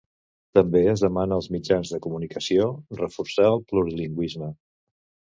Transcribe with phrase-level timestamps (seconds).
[0.59, 2.65] També es demana als mitjans de comunicació
[3.01, 4.49] reforçar el plurilingüisme.